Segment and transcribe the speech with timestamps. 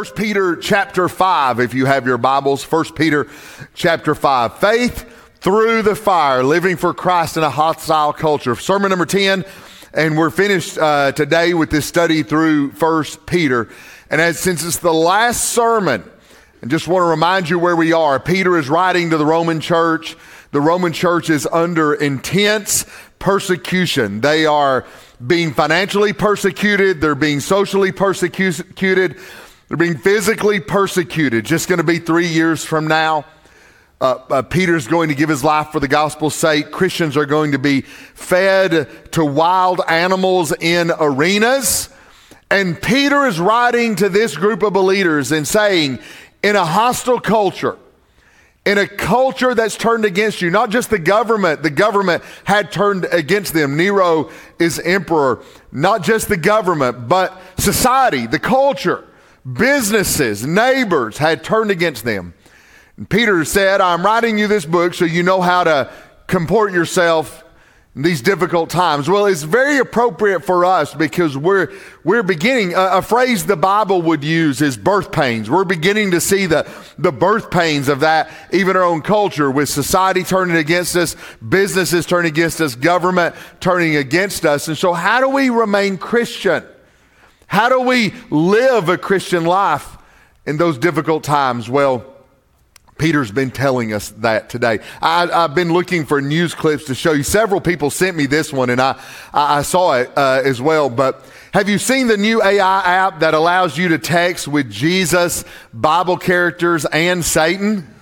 [0.00, 3.26] 1 Peter chapter 5, if you have your Bibles, 1 Peter
[3.74, 4.56] chapter 5.
[4.56, 5.04] Faith
[5.40, 8.54] through the fire, living for Christ in a hostile culture.
[8.54, 9.44] Sermon number 10,
[9.92, 13.68] and we're finished uh, today with this study through 1 Peter.
[14.08, 16.02] And as, since it's the last sermon,
[16.62, 18.18] I just want to remind you where we are.
[18.18, 20.16] Peter is writing to the Roman church.
[20.52, 22.86] The Roman church is under intense
[23.18, 24.22] persecution.
[24.22, 24.86] They are
[25.26, 29.18] being financially persecuted, they're being socially persecuted.
[29.70, 31.44] They're being physically persecuted.
[31.44, 33.24] Just going to be three years from now.
[34.00, 36.72] Uh, uh, Peter's going to give his life for the gospel's sake.
[36.72, 41.88] Christians are going to be fed to wild animals in arenas.
[42.50, 46.00] And Peter is writing to this group of believers and saying,
[46.42, 47.78] in a hostile culture,
[48.66, 53.06] in a culture that's turned against you, not just the government, the government had turned
[53.12, 53.76] against them.
[53.76, 59.04] Nero is emperor, not just the government, but society, the culture
[59.50, 62.34] businesses, neighbors had turned against them.
[62.96, 65.92] And Peter said, I'm writing you this book so you know how to
[66.26, 67.44] comport yourself
[67.96, 69.08] in these difficult times.
[69.08, 71.72] Well, it's very appropriate for us because we're,
[72.04, 75.50] we're beginning, a, a, phrase the Bible would use is birth pains.
[75.50, 79.68] We're beginning to see the, the birth pains of that, even our own culture, with
[79.68, 84.68] society turning against us, businesses turning against us, government turning against us.
[84.68, 86.64] And so, how do we remain Christian?
[87.50, 89.98] How do we live a Christian life
[90.46, 91.68] in those difficult times?
[91.68, 92.06] Well,
[92.96, 94.78] Peter's been telling us that today.
[95.02, 97.24] I, have been looking for news clips to show you.
[97.24, 99.02] Several people sent me this one, and I,
[99.34, 100.88] I saw it uh, as well.
[100.88, 105.44] But have you seen the new AI app that allows you to text with Jesus,
[105.74, 107.92] Bible characters, and Satan?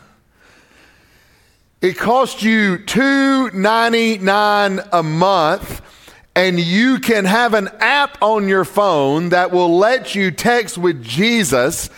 [1.81, 5.81] It costs you two ninety nine a month
[6.39, 11.03] and you can have an app on your phone that will let you text with
[11.03, 11.91] Jesus,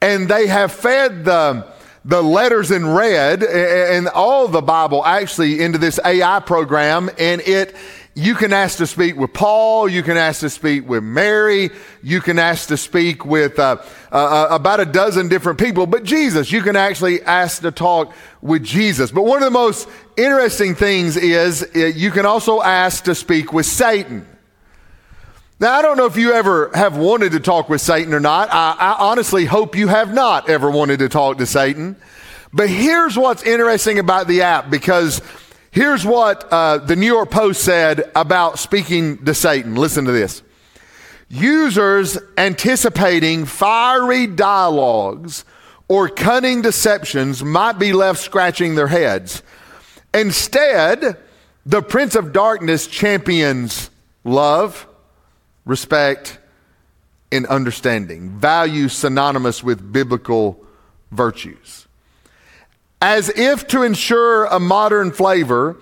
[0.00, 1.66] and they have fed the
[2.02, 7.76] the letters in red and all the Bible actually into this AI program, and it
[8.14, 11.70] you can ask to speak with Paul, you can ask to speak with Mary,
[12.02, 13.78] you can ask to speak with uh,
[14.10, 18.12] uh, uh, about a dozen different people, but Jesus, you can actually ask to talk
[18.42, 19.10] with Jesus.
[19.10, 23.52] But one of the most interesting things is uh, you can also ask to speak
[23.52, 24.26] with Satan.
[25.58, 28.48] Now, I don't know if you ever have wanted to talk with Satan or not.
[28.50, 31.96] I, I honestly hope you have not ever wanted to talk to Satan.
[32.52, 35.22] But here's what's interesting about the app because
[35.72, 39.74] Here's what uh, the New York Post said about speaking to Satan.
[39.74, 40.42] Listen to this.
[41.30, 45.46] Users anticipating fiery dialogues
[45.88, 49.42] or cunning deceptions might be left scratching their heads.
[50.12, 51.16] Instead,
[51.64, 53.88] the Prince of Darkness champions
[54.24, 54.86] love,
[55.64, 56.38] respect,
[57.32, 60.62] and understanding, values synonymous with biblical
[61.10, 61.86] virtues.
[63.02, 65.76] As if to ensure a modern flavor,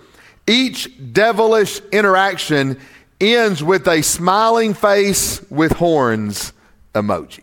[0.46, 2.78] each devilish interaction
[3.20, 6.54] ends with a smiling face with horns
[6.94, 7.42] emoji.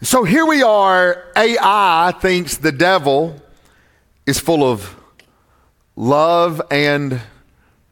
[0.00, 1.22] So here we are.
[1.36, 3.42] AI thinks the devil
[4.24, 4.96] is full of
[5.96, 7.20] love and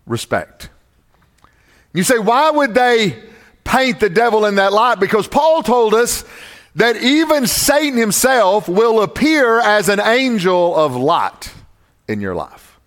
[0.07, 0.71] respect.
[1.93, 3.23] You say, why would they
[3.65, 4.99] paint the devil in that light?
[4.99, 6.25] Because Paul told us
[6.77, 11.53] that even Satan himself will appear as an angel of light
[12.07, 12.79] in your life.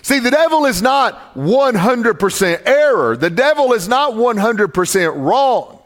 [0.00, 3.16] See, the devil is not 100% error.
[3.16, 5.82] The devil is not 100% wrong.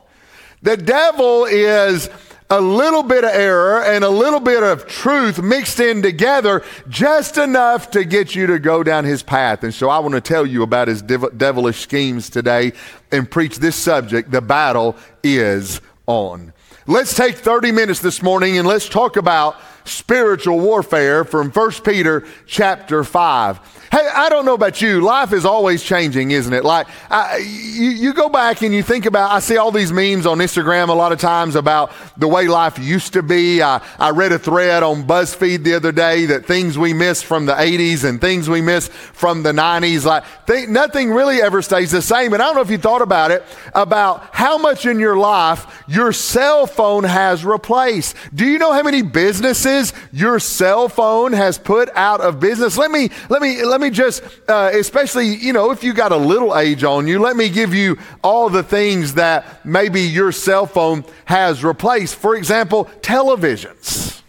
[0.62, 2.08] The devil is
[2.48, 7.38] a little bit of error and a little bit of truth mixed in together just
[7.38, 9.64] enough to get you to go down his path.
[9.64, 12.74] And so I want to tell you about his devilish schemes today
[13.10, 14.30] and preach this subject.
[14.30, 16.52] The battle is on.
[16.86, 22.24] Let's take 30 minutes this morning and let's talk about spiritual warfare from 1 Peter
[22.46, 23.88] chapter 5.
[23.90, 25.02] Hey, I don't know about you.
[25.02, 26.64] Life is always changing, isn't it?
[26.64, 30.24] Like, I, you, you go back and you think about, I see all these memes
[30.24, 33.60] on Instagram a lot of times about the way life used to be.
[33.60, 37.44] I, I read a thread on BuzzFeed the other day that things we miss from
[37.44, 41.90] the 80s and things we miss from the 90s, like, th- nothing really ever stays
[41.90, 42.32] the same.
[42.32, 43.44] And I don't know if you thought about it,
[43.74, 48.16] about how much in your life your cell phone has replaced.
[48.34, 52.76] Do you know how many businesses businesses your cell phone has put out of business.
[52.76, 56.16] Let me, let me, let me just, uh, especially, you know, if you got a
[56.16, 60.66] little age on you, let me give you all the things that maybe your cell
[60.66, 62.16] phone has replaced.
[62.16, 64.22] For example, televisions.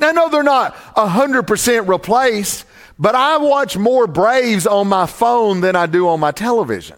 [0.00, 2.64] Now, no, they're not 100% replaced,
[2.98, 6.96] but I watch more Braves on my phone than I do on my television.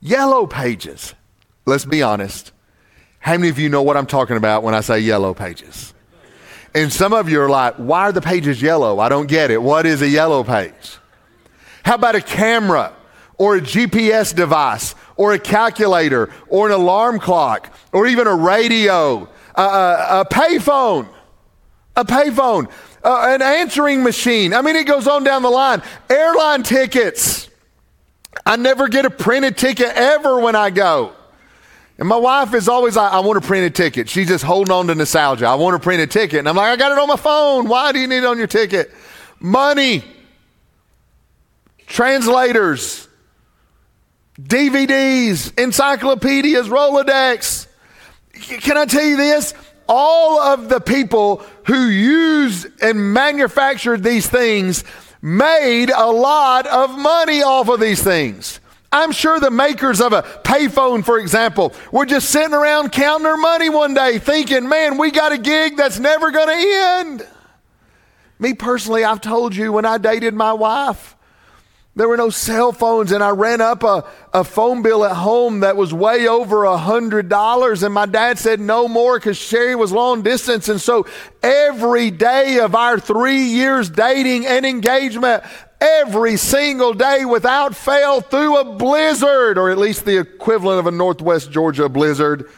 [0.00, 1.14] Yellow pages.
[1.64, 2.52] Let's be honest.
[3.20, 5.94] How many of you know what I'm talking about when I say yellow pages?
[6.74, 8.98] And some of you are like, why are the pages yellow?
[8.98, 9.62] I don't get it.
[9.62, 10.98] What is a yellow page?
[11.84, 12.92] How about a camera
[13.38, 19.28] or a GPS device or a calculator or an alarm clock or even a radio,
[19.54, 21.08] a, a, a payphone,
[21.94, 22.70] a payphone,
[23.04, 24.52] uh, an answering machine?
[24.52, 25.82] I mean, it goes on down the line.
[26.10, 27.48] Airline tickets.
[28.44, 31.14] I never get a printed ticket ever when I go.
[31.98, 34.08] And my wife is always like, I want to print a ticket.
[34.08, 35.46] She's just holding on to nostalgia.
[35.46, 36.40] I want to print a ticket.
[36.40, 37.68] And I'm like, I got it on my phone.
[37.68, 38.92] Why do you need it on your ticket?
[39.40, 40.04] Money,
[41.86, 43.08] translators,
[44.40, 47.66] DVDs, encyclopedias, Rolodex.
[48.34, 49.54] Can I tell you this?
[49.88, 54.84] All of the people who used and manufactured these things
[55.22, 58.60] made a lot of money off of these things.
[58.92, 63.36] I'm sure the makers of a payphone, for example, were just sitting around counting their
[63.36, 67.26] money one day thinking, man, we got a gig that's never going to end.
[68.38, 71.16] Me personally, I've told you when I dated my wife,
[71.96, 74.04] there were no cell phones, and I ran up a,
[74.34, 77.82] a phone bill at home that was way over a hundred dollars.
[77.82, 80.68] And my dad said no more because Sherry was long distance.
[80.68, 81.06] And so
[81.42, 85.42] every day of our three years dating and engagement,
[85.80, 90.90] every single day without fail through a blizzard, or at least the equivalent of a
[90.90, 92.50] Northwest Georgia blizzard.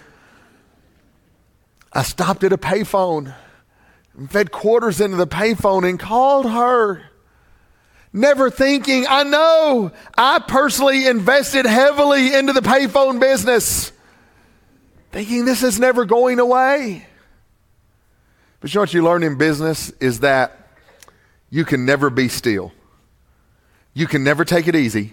[1.92, 3.34] I stopped at a payphone,
[4.28, 7.02] fed quarters into the payphone, and called her.
[8.12, 13.92] Never thinking, I know I personally invested heavily into the payphone business,
[15.12, 17.06] thinking this is never going away.
[18.60, 20.68] But you know what you learn in business is that
[21.50, 22.72] you can never be still.
[23.98, 25.12] You can never take it easy.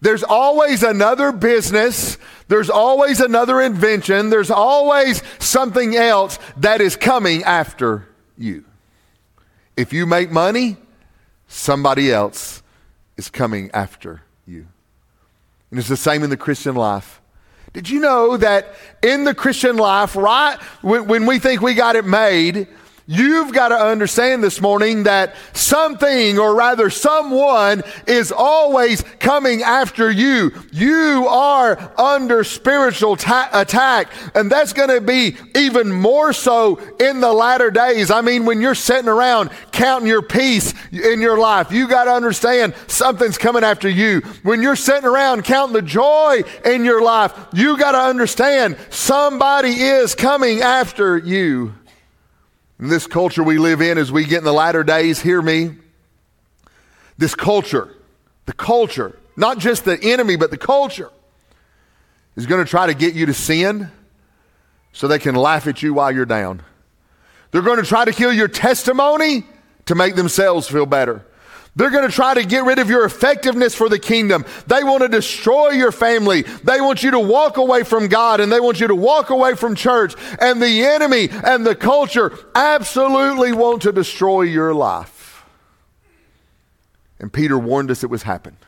[0.00, 2.18] There's always another business.
[2.48, 4.30] There's always another invention.
[4.30, 8.64] There's always something else that is coming after you.
[9.76, 10.76] If you make money,
[11.46, 12.64] somebody else
[13.16, 14.66] is coming after you.
[15.70, 17.22] And it's the same in the Christian life.
[17.72, 18.74] Did you know that
[19.04, 22.66] in the Christian life, right when, we think we got it made,
[23.06, 30.10] You've got to understand this morning that something, or rather someone, is always coming after
[30.10, 30.52] you.
[30.72, 37.20] You are under spiritual ta- attack, and that's going to be even more so in
[37.20, 38.10] the latter days.
[38.10, 42.12] I mean, when you're sitting around counting your peace in your life, you got to
[42.12, 44.20] understand something's coming after you.
[44.44, 49.68] When you're sitting around counting the joy in your life, you got to understand somebody
[49.72, 51.74] is coming after you.
[52.84, 55.70] In this culture we live in, as we get in the latter days, hear me.
[57.16, 57.88] This culture,
[58.44, 61.10] the culture, not just the enemy, but the culture,
[62.36, 63.90] is going to try to get you to sin
[64.92, 66.60] so they can laugh at you while you're down.
[67.52, 69.46] They're going to try to kill your testimony
[69.86, 71.24] to make themselves feel better.
[71.76, 74.44] They're going to try to get rid of your effectiveness for the kingdom.
[74.68, 76.42] They want to destroy your family.
[76.42, 79.54] They want you to walk away from God and they want you to walk away
[79.56, 80.14] from church.
[80.40, 85.44] And the enemy and the culture absolutely want to destroy your life.
[87.18, 88.58] And Peter warned us it was happening.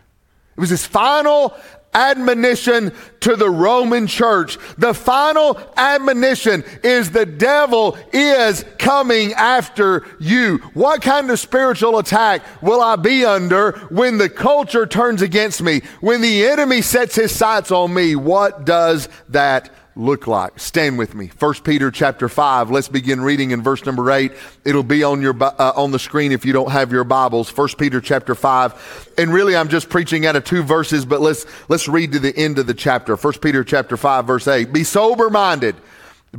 [0.56, 1.54] It was his final
[1.94, 4.58] admonition to the Roman church.
[4.78, 10.58] The final admonition is the devil is coming after you.
[10.74, 15.80] What kind of spiritual attack will I be under when the culture turns against me?
[16.00, 18.14] When the enemy sets his sights on me?
[18.14, 20.58] What does that look like?
[20.60, 21.30] Stand with me.
[21.38, 22.70] 1 Peter chapter 5.
[22.70, 24.30] Let's begin reading in verse number 8.
[24.64, 27.54] It'll be on your uh, on the screen if you don't have your Bibles.
[27.54, 29.14] 1 Peter chapter 5.
[29.18, 32.36] And really I'm just preaching out of two verses, but let's let's read to the
[32.36, 33.16] end of the chapter.
[33.16, 34.72] 1 Peter chapter 5 verse 8.
[34.72, 35.76] Be sober-minded.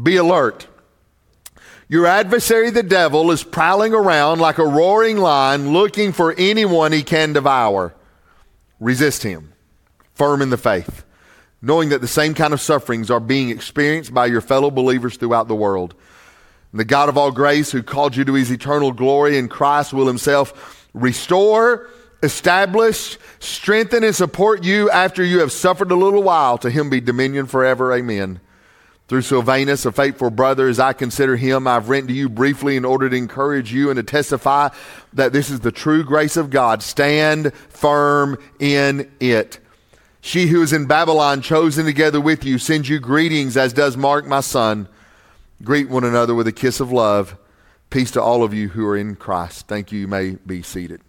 [0.02, 0.68] Be alert.
[1.90, 7.02] Your adversary, the devil, is prowling around like a roaring lion looking for anyone he
[7.02, 7.96] can devour.
[8.80, 9.54] Resist him,
[10.14, 11.06] firm in the faith
[11.62, 15.48] knowing that the same kind of sufferings are being experienced by your fellow believers throughout
[15.48, 15.96] the world.
[16.72, 19.94] And the God of all grace, who called you to his eternal glory in Christ,
[19.94, 21.90] will himself restore,
[22.22, 26.58] establish, strengthen, and support you after you have suffered a little while.
[26.60, 27.94] To him be dominion forever.
[27.94, 28.40] Amen.
[29.08, 32.84] Through Silvanus, a faithful brother, as I consider him, I've written to you briefly in
[32.84, 34.68] order to encourage you and to testify
[35.14, 36.84] that this is the true grace of God.
[36.84, 39.60] Stand firm in it.
[40.28, 44.26] She who is in Babylon, chosen together with you, sends you greetings, as does Mark,
[44.26, 44.90] my son.
[45.64, 47.38] Greet one another with a kiss of love.
[47.90, 49.70] Peace to all of you who are in Christ.
[49.70, 50.02] Thank you.
[50.02, 51.00] You may be seated.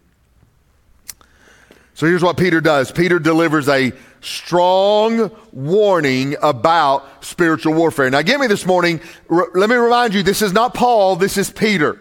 [1.94, 8.08] So here's what Peter does Peter delivers a strong warning about spiritual warfare.
[8.10, 11.50] Now, get me this morning, let me remind you this is not Paul, this is
[11.50, 11.98] Peter.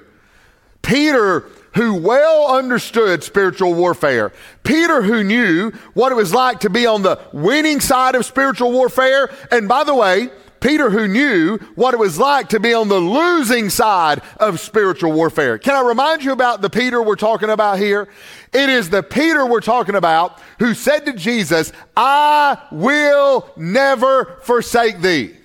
[0.84, 1.46] Peter,
[1.78, 4.34] who well understood spiritual warfare.
[4.64, 8.72] Peter, who knew what it was like to be on the winning side of spiritual
[8.72, 9.30] warfare.
[9.52, 13.00] And by the way, Peter, who knew what it was like to be on the
[13.00, 15.60] losing side of spiritual warfare.
[15.60, 18.08] Can I remind you about the Peter we're talking about here?
[18.54, 25.02] It is the Peter we're talking about who said to Jesus, I will never forsake
[25.02, 25.36] thee.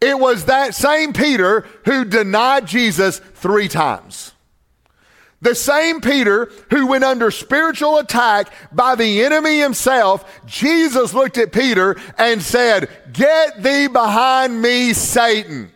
[0.00, 4.32] It was that same Peter who denied Jesus three times.
[5.42, 11.52] The same Peter who went under spiritual attack by the enemy himself, Jesus looked at
[11.52, 15.72] Peter and said, Get thee behind me, Satan.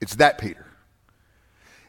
[0.00, 0.66] It's that Peter.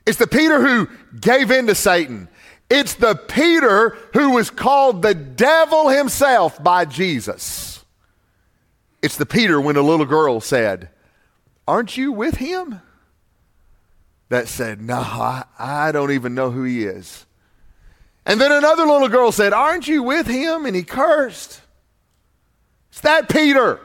[0.05, 0.87] It's the Peter who
[1.19, 2.29] gave in to Satan.
[2.69, 7.83] It's the Peter who was called the devil himself by Jesus.
[9.01, 10.89] It's the Peter when a little girl said,
[11.67, 12.81] Aren't you with him?
[14.29, 17.25] That said, No, I, I don't even know who he is.
[18.25, 20.65] And then another little girl said, Aren't you with him?
[20.65, 21.61] And he cursed.
[22.91, 23.79] It's that Peter.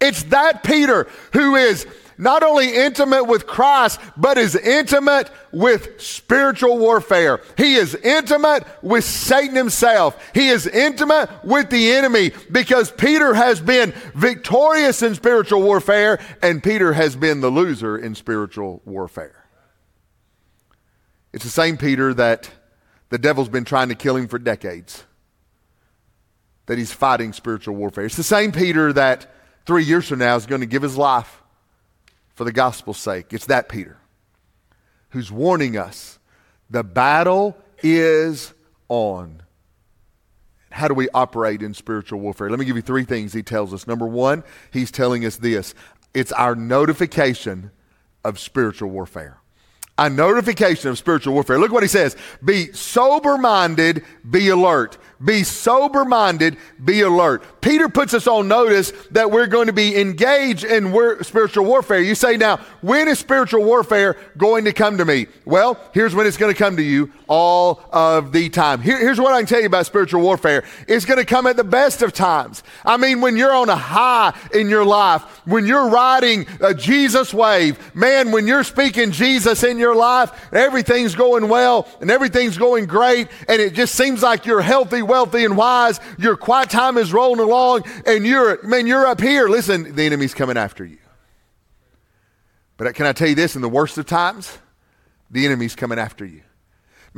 [0.00, 1.86] It's that Peter who is
[2.18, 7.40] not only intimate with Christ, but is intimate with spiritual warfare.
[7.56, 10.20] He is intimate with Satan himself.
[10.34, 16.62] He is intimate with the enemy because Peter has been victorious in spiritual warfare and
[16.62, 19.47] Peter has been the loser in spiritual warfare.
[21.32, 22.50] It's the same Peter that
[23.10, 25.04] the devil's been trying to kill him for decades,
[26.66, 28.04] that he's fighting spiritual warfare.
[28.04, 29.32] It's the same Peter that
[29.66, 31.42] three years from now is going to give his life
[32.34, 33.32] for the gospel's sake.
[33.32, 33.98] It's that Peter
[35.10, 36.18] who's warning us
[36.70, 38.52] the battle is
[38.88, 39.42] on.
[40.70, 42.50] How do we operate in spiritual warfare?
[42.50, 43.86] Let me give you three things he tells us.
[43.86, 45.74] Number one, he's telling us this
[46.12, 47.70] it's our notification
[48.24, 49.37] of spiritual warfare
[49.98, 51.58] a notification of spiritual warfare.
[51.58, 52.16] Look what he says.
[52.42, 54.96] Be sober minded, be alert.
[55.22, 57.42] Be sober minded, be alert.
[57.60, 60.92] Peter puts us on notice that we're going to be engaged in
[61.24, 62.00] spiritual warfare.
[62.00, 65.26] You say, now, when is spiritual warfare going to come to me?
[65.44, 68.80] Well, here's when it's going to come to you all of the time.
[68.80, 71.56] Here, here's what I can tell you about spiritual warfare it's going to come at
[71.56, 72.62] the best of times.
[72.84, 77.34] I mean, when you're on a high in your life, when you're riding a Jesus
[77.34, 82.86] wave, man, when you're speaking Jesus in your life, everything's going well and everything's going
[82.86, 86.00] great, and it just seems like you're healthy wealthy and wise.
[86.18, 89.48] Your quiet time is rolling along, and you're, man, you're up here.
[89.48, 90.98] Listen, the enemy's coming after you.
[92.76, 93.56] But can I tell you this?
[93.56, 94.56] In the worst of times,
[95.30, 96.42] the enemy's coming after you.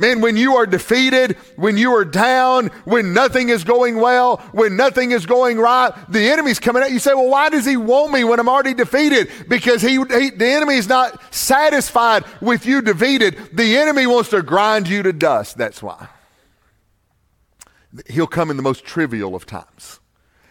[0.01, 4.75] Man, when you are defeated, when you are down, when nothing is going well, when
[4.75, 6.97] nothing is going right, the enemy's coming at you.
[6.97, 9.29] say, well, why does he want me when I'm already defeated?
[9.47, 13.37] Because he, he the enemy is not satisfied with you defeated.
[13.53, 15.55] The enemy wants to grind you to dust.
[15.55, 16.07] That's why
[18.07, 19.99] he'll come in the most trivial of times.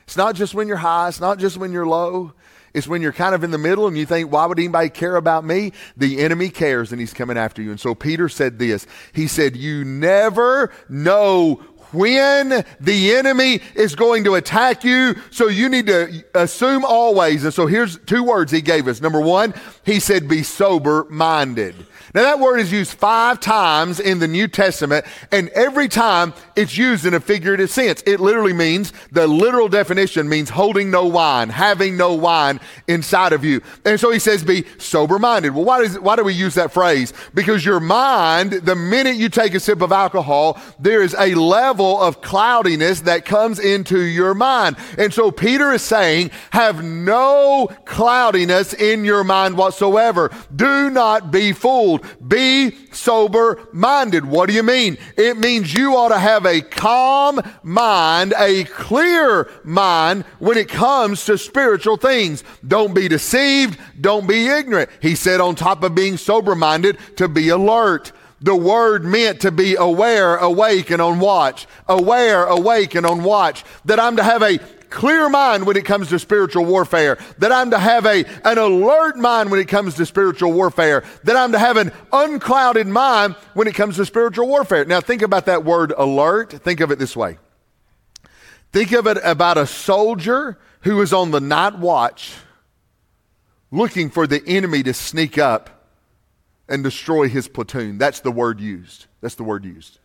[0.04, 2.34] It's not just when you're high, it's not just when you're low.
[2.72, 5.16] It's when you're kind of in the middle and you think, why would anybody care
[5.16, 5.72] about me?
[5.96, 7.70] The enemy cares and he's coming after you.
[7.70, 11.62] And so Peter said this He said, You never know
[11.92, 15.16] when the enemy is going to attack you.
[15.30, 17.44] So you need to assume always.
[17.44, 19.00] And so here's two words he gave us.
[19.00, 21.74] Number one, he said, Be sober minded.
[22.14, 26.76] Now, that word is used five times in the New Testament, and every time it's
[26.76, 28.02] used in a figurative sense.
[28.06, 33.44] It literally means, the literal definition means holding no wine, having no wine inside of
[33.44, 33.62] you.
[33.84, 35.54] And so he says, be sober minded.
[35.54, 37.12] Well, why, does, why do we use that phrase?
[37.32, 42.00] Because your mind, the minute you take a sip of alcohol, there is a level
[42.00, 44.76] of cloudiness that comes into your mind.
[44.98, 50.30] And so Peter is saying, have no cloudiness in your mind whatsoever.
[50.54, 51.99] Do not be fooled.
[52.26, 54.24] Be sober minded.
[54.24, 54.98] What do you mean?
[55.16, 61.24] It means you ought to have a calm mind, a clear mind when it comes
[61.26, 62.44] to spiritual things.
[62.66, 63.78] Don't be deceived.
[64.00, 64.90] Don't be ignorant.
[65.00, 68.12] He said, on top of being sober minded, to be alert.
[68.42, 71.66] The word meant to be aware, awake, and on watch.
[71.88, 73.64] Aware, awake, and on watch.
[73.84, 74.58] That I'm to have a
[74.90, 79.16] clear mind when it comes to spiritual warfare, that I'm to have a, an alert
[79.16, 83.68] mind when it comes to spiritual warfare, that I'm to have an unclouded mind when
[83.68, 84.84] it comes to spiritual warfare.
[84.84, 86.52] Now, think about that word alert.
[86.52, 87.38] Think of it this way
[88.72, 92.34] think of it about a soldier who is on the night watch
[93.70, 95.88] looking for the enemy to sneak up
[96.68, 97.98] and destroy his platoon.
[97.98, 99.06] That's the word used.
[99.20, 99.98] That's the word used.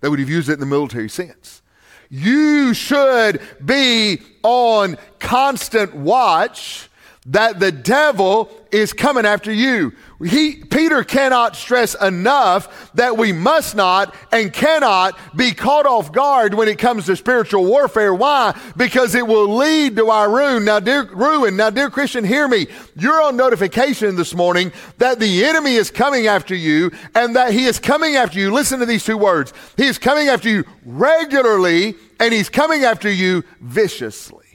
[0.00, 1.62] They would have used it in the military sense.
[2.10, 6.87] You should be on constant watch
[7.28, 9.92] that the devil is coming after you.
[10.24, 16.54] He, Peter cannot stress enough that we must not and cannot be caught off guard
[16.54, 18.14] when it comes to spiritual warfare.
[18.14, 18.58] Why?
[18.76, 20.64] Because it will lead to our ruin.
[20.64, 21.56] Now, dear ruin.
[21.56, 22.66] Now, dear Christian, hear me.
[22.96, 27.66] You're on notification this morning that the enemy is coming after you and that he
[27.66, 28.52] is coming after you.
[28.52, 29.52] Listen to these two words.
[29.76, 34.47] He is coming after you regularly and he's coming after you viciously.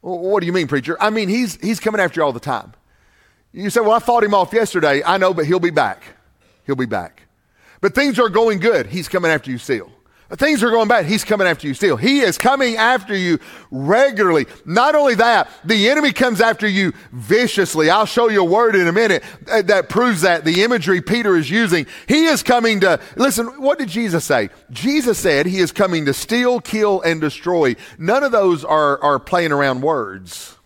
[0.00, 0.96] What do you mean, preacher?
[1.00, 2.72] I mean, he's, he's coming after you all the time.
[3.52, 5.02] You say, well, I fought him off yesterday.
[5.04, 6.02] I know, but he'll be back.
[6.64, 7.22] He'll be back.
[7.80, 8.86] But things are going good.
[8.86, 9.90] He's coming after you still.
[10.36, 11.06] Things are going bad.
[11.06, 11.96] He's coming after you still.
[11.96, 13.40] He is coming after you
[13.72, 14.46] regularly.
[14.64, 17.90] Not only that, the enemy comes after you viciously.
[17.90, 20.44] I'll show you a word in a minute uh, that proves that.
[20.44, 21.86] The imagery Peter is using.
[22.06, 24.50] He is coming to, listen, what did Jesus say?
[24.70, 27.74] Jesus said he is coming to steal, kill, and destroy.
[27.98, 30.56] None of those are, are playing around words.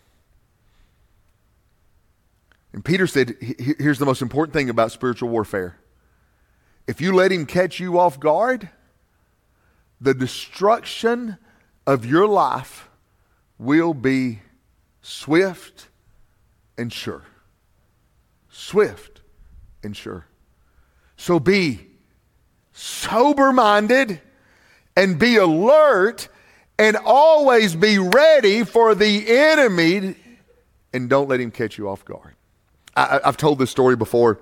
[2.74, 5.78] And Peter said, here's the most important thing about spiritual warfare.
[6.86, 8.68] If you let him catch you off guard,
[10.00, 11.38] the destruction
[11.86, 12.88] of your life
[13.58, 14.40] will be
[15.02, 15.88] swift
[16.76, 17.22] and sure.
[18.48, 19.20] Swift
[19.82, 20.26] and sure.
[21.16, 21.86] So be
[22.72, 24.20] sober minded
[24.96, 26.28] and be alert
[26.78, 30.16] and always be ready for the enemy
[30.92, 32.34] and don't let him catch you off guard.
[32.96, 34.40] I, have told this story before.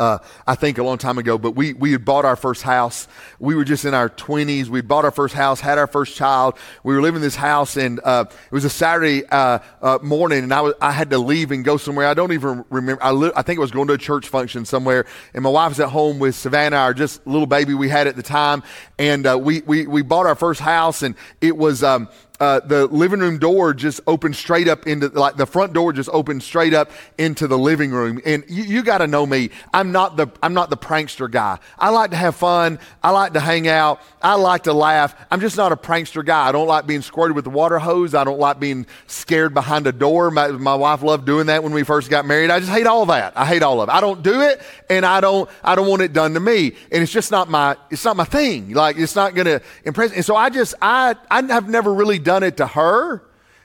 [0.00, 3.08] Uh, I think a long time ago, but we, we had bought our first house.
[3.40, 4.68] We were just in our 20s.
[4.68, 6.56] We bought our first house, had our first child.
[6.84, 10.44] We were living in this house, and uh, it was a Saturday uh, uh morning,
[10.44, 12.06] and I, was, I had to leave and go somewhere.
[12.06, 13.02] I don't even remember.
[13.02, 15.70] I, li- I think I was going to a church function somewhere, and my wife
[15.70, 18.62] was at home with Savannah, our just little baby we had at the time,
[19.00, 21.82] and uh, we, we, we bought our first house, and it was.
[21.82, 22.08] Um,
[22.40, 26.08] uh, the living room door just opened straight up into like the front door just
[26.12, 28.20] opened straight up into the living room.
[28.24, 31.58] And you, you got to know me i'm not the i'm not the prankster guy.
[31.78, 35.14] I like to have fun i like to hang out i like to laugh.
[35.30, 36.48] I'm just not a prankster guy.
[36.48, 38.14] I don't like being squirted with the water hose.
[38.14, 40.30] I don't like being scared behind a door.
[40.30, 42.50] My, my wife loved doing that when we first got married.
[42.50, 43.36] I just hate all that.
[43.36, 43.92] I hate all of it.
[43.92, 46.76] I don't do it and i don't i don't want it done to me.
[46.92, 48.74] And it's just not my it's not my thing.
[48.74, 52.42] Like it's not gonna impress and so i just i i have never really done
[52.42, 53.22] it to her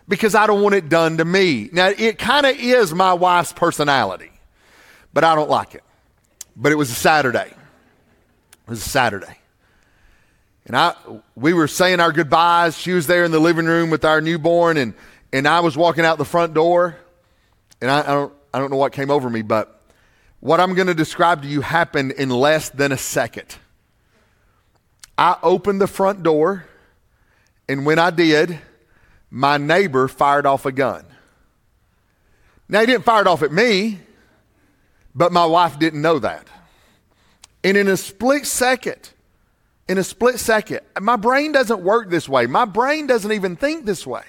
[0.07, 1.69] because I don't want it done to me.
[1.73, 4.31] Now, it kind of is my wife's personality,
[5.13, 5.83] but I don't like it.
[6.55, 7.49] But it was a Saturday.
[7.49, 9.37] It was a Saturday.
[10.65, 10.95] And I,
[11.35, 12.77] we were saying our goodbyes.
[12.77, 14.93] She was there in the living room with our newborn, and,
[15.33, 16.95] and I was walking out the front door.
[17.81, 19.81] And I, I don't, I don't know what came over me, but
[20.39, 23.57] what I'm going to describe to you happened in less than a second.
[25.17, 26.65] I opened the front door,
[27.67, 28.59] and when I did,
[29.29, 31.05] my neighbor fired off a gun.
[32.69, 33.99] Now, he didn't fire it off at me,
[35.13, 36.47] but my wife didn't know that.
[37.63, 39.11] And in a split second,
[39.87, 42.45] in a split second, my brain doesn't work this way.
[42.47, 44.23] My brain doesn't even think this way.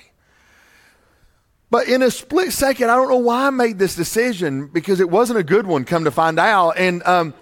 [1.71, 5.11] But in a split second, I don't know why I made this decision because it
[5.11, 6.77] wasn't a good one, come to find out.
[6.77, 7.35] And um,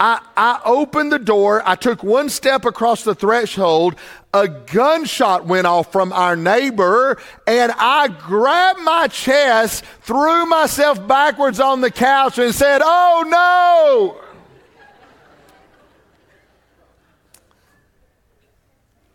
[0.00, 1.62] I, I opened the door.
[1.66, 3.96] I took one step across the threshold.
[4.32, 11.60] A gunshot went off from our neighbor, and I grabbed my chest, threw myself backwards
[11.60, 14.27] on the couch, and said, Oh no!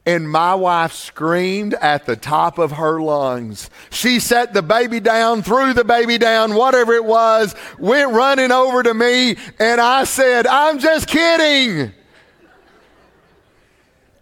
[0.06, 3.70] And my wife screamed at the top of her lungs.
[3.90, 8.84] She set the baby down, threw the baby down, whatever it was, went running over
[8.84, 11.94] to me, and I said, I'm just kidding.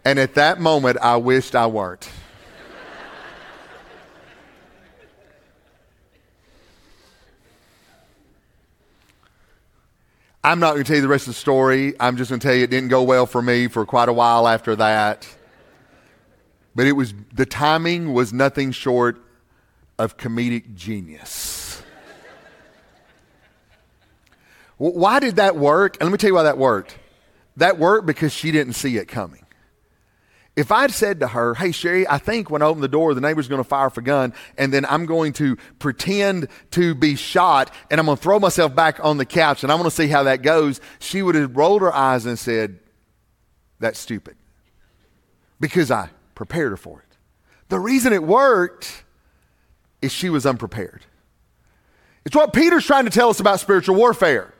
[0.06, 2.08] And at that moment, I wished I weren't.
[10.44, 11.94] I'm not going to tell you the rest of the story.
[12.00, 14.13] I'm just going to tell you it didn't go well for me for quite a
[14.13, 15.28] while after that.
[16.76, 19.22] But it was the timing was nothing short
[20.00, 21.84] of comedic genius.
[24.78, 25.98] why did that work?
[26.00, 26.98] And let me tell you why that worked.
[27.58, 29.46] That worked because she didn't see it coming.
[30.56, 33.22] If I'd said to her, Hey, Sherry, I think when I open the door, the
[33.22, 37.74] neighbor's going to fire a gun, and then I'm going to pretend to be shot,
[37.90, 40.08] and I'm going to throw myself back on the couch, and I'm going to see
[40.08, 42.80] how that goes, she would have rolled her eyes and said,
[43.80, 44.36] That's stupid.
[45.60, 46.10] Because I
[46.41, 47.17] prepared her for it.
[47.69, 49.04] The reason it worked
[50.01, 51.06] is she was unprepared.
[52.25, 54.51] It's what Peter's trying to tell us about spiritual warfare.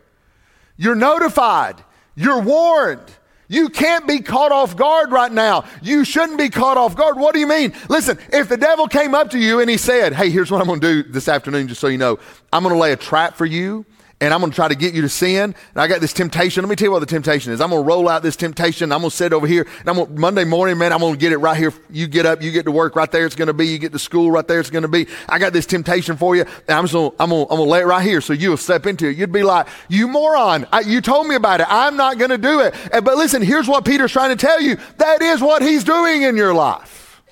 [0.77, 3.09] You're notified, you're warned.
[3.47, 5.65] You can't be caught off guard right now.
[5.81, 7.17] You shouldn't be caught off guard.
[7.17, 7.73] What do you mean?
[7.89, 10.67] Listen, if the devil came up to you and he said, Hey, here's what I'm
[10.67, 12.19] going to do this afternoon, just so you know,
[12.53, 13.85] I'm going to lay a trap for you
[14.21, 15.55] and I'm going to try to get you to sin.
[15.73, 16.63] And I got this temptation.
[16.63, 17.60] Let me tell you what the temptation is.
[17.60, 18.91] I'm going to roll out this temptation.
[18.91, 19.67] I'm going to sit over here.
[19.79, 21.73] And I'm going Monday morning, man, I'm going to get it right here.
[21.89, 23.25] You get up, you get to work right there.
[23.25, 23.65] It's going to be.
[23.65, 24.60] You get to school right there.
[24.60, 25.07] It's going to be.
[25.27, 26.43] I got this temptation for you.
[26.43, 28.21] And I'm just going to, I'm going to, I'm going to lay it right here
[28.21, 29.17] so you'll step into it.
[29.17, 30.67] You'd be like, you moron.
[30.71, 31.67] I, you told me about it.
[31.67, 32.75] I'm not going to do it.
[32.93, 34.77] And, but listen, here's what Peter's trying to tell you.
[34.97, 37.23] That is what he's doing in your life.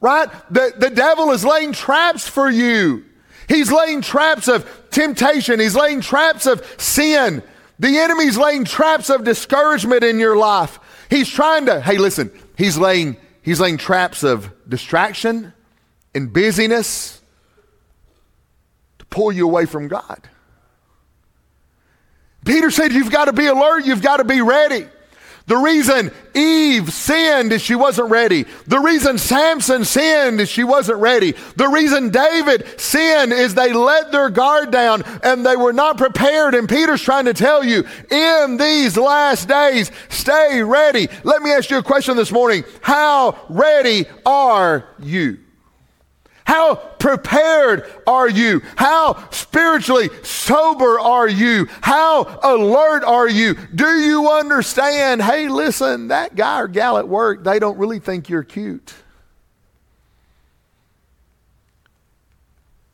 [0.00, 0.28] Right?
[0.50, 3.04] The, the devil is laying traps for you.
[3.48, 5.58] He's laying traps of temptation.
[5.58, 7.42] He's laying traps of sin.
[7.78, 10.78] The enemy's laying traps of discouragement in your life.
[11.08, 15.54] He's trying to, hey, listen, he's laying, he's laying traps of distraction
[16.14, 17.20] and busyness
[18.98, 20.28] to pull you away from God.
[22.44, 24.86] Peter said, You've got to be alert, you've got to be ready.
[25.48, 28.44] The reason Eve sinned is she wasn't ready.
[28.66, 31.34] The reason Samson sinned is she wasn't ready.
[31.56, 36.54] The reason David sinned is they let their guard down and they were not prepared.
[36.54, 41.08] And Peter's trying to tell you, in these last days, stay ready.
[41.24, 42.64] Let me ask you a question this morning.
[42.82, 45.38] How ready are you?
[46.48, 48.62] How prepared are you?
[48.76, 51.68] How spiritually sober are you?
[51.82, 53.54] How alert are you?
[53.74, 55.20] Do you understand?
[55.20, 58.94] Hey, listen, that guy or gal at work, they don't really think you're cute.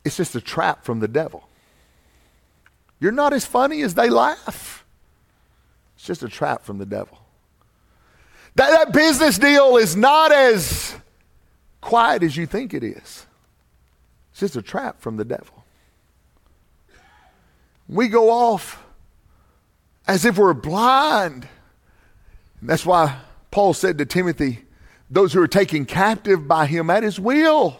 [0.03, 1.47] It's just a trap from the devil.
[2.99, 4.83] You're not as funny as they laugh.
[5.95, 7.19] It's just a trap from the devil.
[8.55, 10.93] That, that business deal is not as
[11.79, 13.24] quiet as you think it is.
[14.35, 15.63] It's just a trap from the devil.
[17.87, 18.83] We go off
[20.05, 21.47] as if we're blind.
[22.59, 23.17] And that's why
[23.49, 24.65] Paul said to Timothy,
[25.09, 27.79] those who are taken captive by him at his will,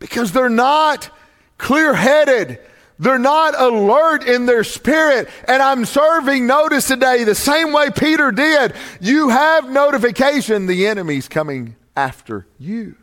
[0.00, 1.10] because they're not
[1.58, 2.58] clear headed.
[2.98, 5.28] They're not alert in their spirit.
[5.46, 8.74] And I'm serving notice today the same way Peter did.
[9.00, 12.96] You have notification the enemy's coming after you.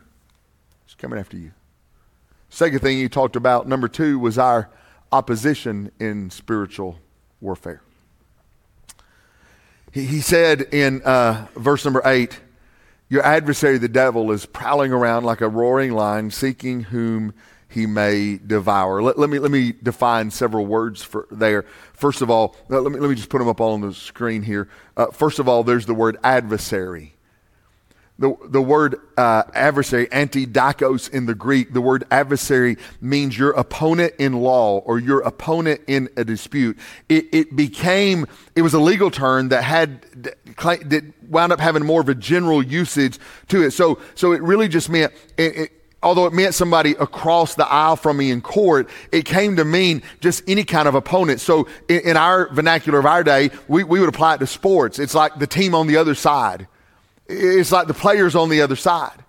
[0.84, 1.52] He's coming after you.
[2.54, 4.70] Second thing he talked about, number two, was our
[5.10, 7.00] opposition in spiritual
[7.40, 7.82] warfare.
[9.90, 12.38] He, he said in uh, verse number eight,
[13.08, 17.34] Your adversary, the devil, is prowling around like a roaring lion, seeking whom
[17.68, 19.02] he may devour.
[19.02, 21.64] Let, let, me, let me define several words for there.
[21.92, 24.42] First of all, let me, let me just put them up all on the screen
[24.44, 24.68] here.
[24.96, 27.13] Uh, first of all, there's the word adversary.
[28.16, 34.14] The, the word uh, adversary, antidikos in the Greek, the word adversary means your opponent
[34.20, 36.78] in law or your opponent in a dispute.
[37.08, 42.00] It, it became, it was a legal term that had, that wound up having more
[42.00, 43.72] of a general usage to it.
[43.72, 47.96] So, so it really just meant, it, it, although it meant somebody across the aisle
[47.96, 51.40] from me in court, it came to mean just any kind of opponent.
[51.40, 55.00] So in, in our vernacular of our day, we, we would apply it to sports.
[55.00, 56.68] It's like the team on the other side.
[57.26, 59.24] It's like the players on the other side.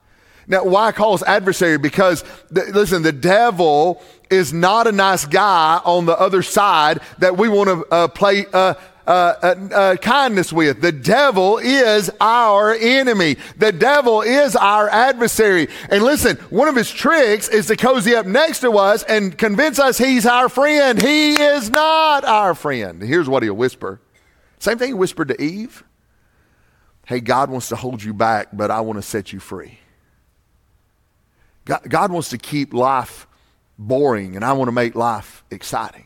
[0.48, 1.78] Now, why I call us adversary?
[1.78, 7.38] Because, the, listen, the devil is not a nice guy on the other side that
[7.38, 8.76] we want to uh, play uh,
[9.08, 10.82] uh, uh, uh, kindness with.
[10.82, 13.38] The devil is our enemy.
[13.58, 15.68] The devil is our adversary.
[15.90, 19.80] And listen, one of his tricks is to cozy up next to us and convince
[19.80, 21.02] us he's our friend.
[21.02, 23.02] He is not our friend.
[23.02, 24.00] Here's what he'll whisper.
[24.60, 25.84] Same thing he whispered to Eve
[27.06, 29.80] hey, God wants to hold you back, but I want to set you free.
[31.66, 33.28] God, God wants to keep life
[33.78, 36.06] boring, and I want to make life exciting.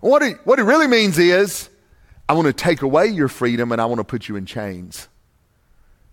[0.00, 1.68] What it, what it really means is,
[2.28, 5.08] I want to take away your freedom and I want to put you in chains.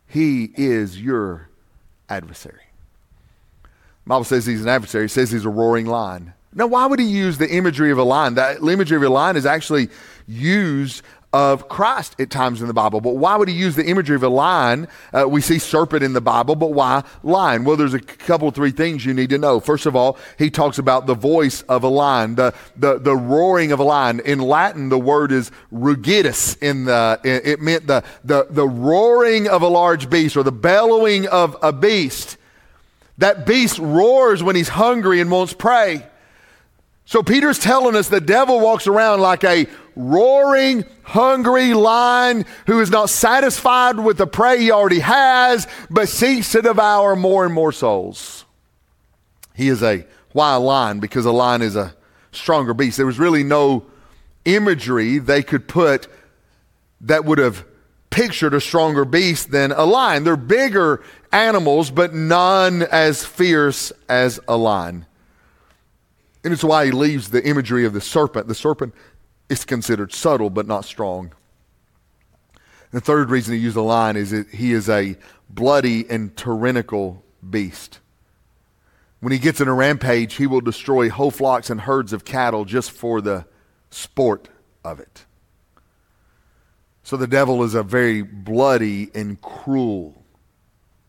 [0.08, 1.50] He is your
[2.10, 2.64] adversary.
[3.64, 5.06] The Bible says he's an adversary.
[5.06, 6.34] It says he's a roaring lion.
[6.54, 8.36] Now, why would he use the imagery of a lion?
[8.36, 9.88] That the imagery of a lion is actually
[10.28, 11.02] used
[11.34, 13.00] of Christ at times in the Bible.
[13.00, 14.88] But why would he use the imagery of a lion?
[15.13, 17.63] Uh, we see serpent in the Bible, but why lion?
[17.63, 19.62] Well, there's a couple, three things you need to know.
[19.62, 23.72] First of all, he talks about the voice of a lion, the, the, the roaring
[23.72, 24.20] of a lion.
[24.20, 26.62] In Latin, the word is rugitus.
[26.62, 31.28] In the, it meant the, the, the roaring of a large beast or the bellowing
[31.28, 32.38] of a beast.
[33.20, 36.06] That beast roars when he's hungry and wants prey.
[37.06, 42.90] So Peter's telling us the devil walks around like a roaring, hungry lion who is
[42.90, 47.72] not satisfied with the prey he already has, but seeks to devour more and more
[47.72, 48.46] souls.
[49.54, 51.00] He is a why a lion?
[51.00, 51.94] Because a lion is a
[52.32, 52.98] stronger beast.
[52.98, 53.86] There was really no
[54.46, 56.08] imagery they could put
[57.02, 57.66] that would have
[58.10, 60.24] pictured a stronger beast than a lion.
[60.24, 65.06] They're bigger animals, but none as fierce as a lion.
[66.44, 68.48] And it's why he leaves the imagery of the serpent.
[68.48, 68.94] The serpent
[69.52, 71.34] is considered subtle but not strong.
[72.92, 75.18] The third reason he used the lion is that he is a
[75.50, 78.00] bloody and tyrannical beast.
[79.20, 82.64] When he gets in a rampage, he will destroy whole flocks and herds of cattle
[82.64, 83.46] just for the
[83.90, 84.48] sport
[84.86, 85.26] of it.
[87.04, 90.24] So the devil is a very bloody and cruel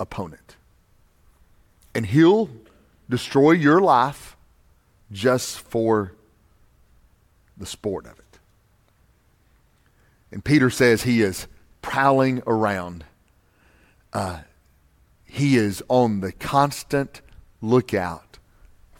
[0.01, 0.57] opponent.
[1.95, 2.51] And he'll
[3.09, 4.37] destroy your life
[5.13, 6.15] just for
[7.57, 8.22] the sport of it.
[10.33, 11.47] And Peter says he is
[11.83, 13.05] prowling around.
[14.13, 14.41] Uh,
[15.25, 17.21] he is on the constant
[17.61, 18.39] lookout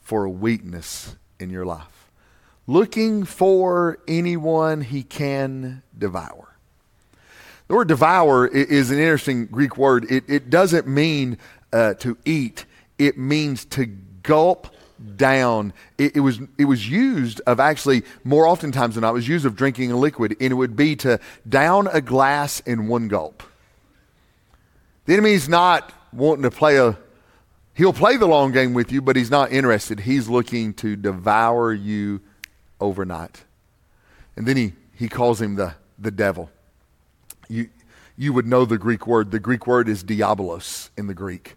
[0.01, 2.11] for a weakness in your life,
[2.67, 6.57] looking for anyone he can devour.
[7.69, 10.11] The word devour is an interesting Greek word.
[10.11, 11.39] It, it doesn't mean
[11.73, 12.67] uh, to eat,
[12.99, 14.69] it means to gulp
[15.17, 15.73] down.
[15.99, 19.47] It, it, was, it was used of actually, more oftentimes than not, it was used
[19.47, 23.43] of drinking a liquid, and it would be to down a glass in one gulp.
[25.07, 26.97] The enemy's not wanting to play a,
[27.75, 30.01] he'll play the long game with you, but he's not interested.
[30.01, 32.21] He's looking to devour you
[32.81, 33.45] overnight.
[34.37, 36.51] And then he, he calls him the, the devil.
[37.49, 37.69] You,
[38.17, 39.31] you would know the Greek word.
[39.31, 41.57] The Greek word is diabolos in the Greek.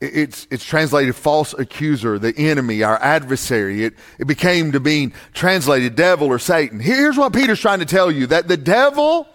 [0.00, 3.84] It's, it's translated false accuser, the enemy, our adversary.
[3.84, 6.80] It, it became to being translated devil or Satan.
[6.80, 9.26] Here's what Peter's trying to tell you that the devil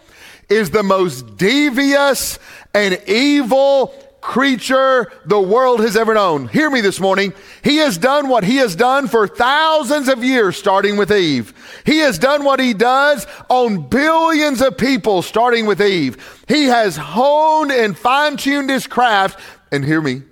[0.49, 2.39] is the most devious
[2.73, 6.47] and evil creature the world has ever known.
[6.47, 7.33] Hear me this morning.
[7.63, 11.53] He has done what he has done for thousands of years, starting with Eve.
[11.85, 16.43] He has done what he does on billions of people, starting with Eve.
[16.47, 19.39] He has honed and fine tuned his craft.
[19.71, 20.23] And hear me,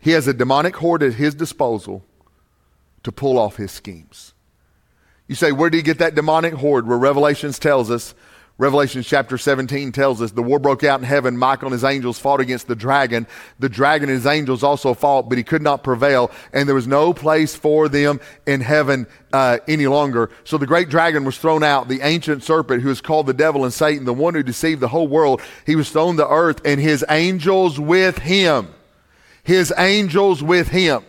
[0.00, 2.04] he has a demonic horde at his disposal
[3.02, 4.34] to pull off his schemes.
[5.26, 6.86] You say, where did he get that demonic horde?
[6.86, 8.14] Where Revelations tells us,
[8.60, 11.34] Revelation chapter 17 tells us the war broke out in heaven.
[11.34, 13.26] Michael and his angels fought against the dragon.
[13.58, 16.86] The dragon and his angels also fought, but he could not prevail, and there was
[16.86, 20.28] no place for them in heaven uh, any longer.
[20.44, 23.64] So the great dragon was thrown out, the ancient serpent who is called the devil
[23.64, 25.40] and Satan, the one who deceived the whole world.
[25.64, 28.74] He was thrown to earth, and his angels with him
[29.50, 31.04] his angels with him.